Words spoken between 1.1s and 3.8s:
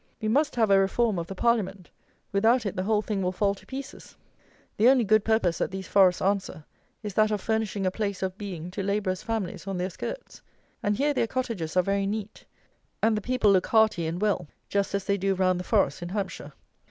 of the Parliament: without it the whole thing will fall to